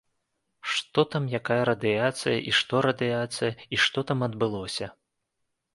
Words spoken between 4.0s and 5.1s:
там адбылося.